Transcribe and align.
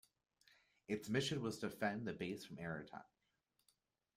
Its 0.87 1.09
mission 1.09 1.43
was 1.43 1.59
to 1.59 1.69
defend 1.69 2.07
the 2.07 2.13
base 2.13 2.43
from 2.43 2.57
air 2.57 2.79
attack. 2.79 3.05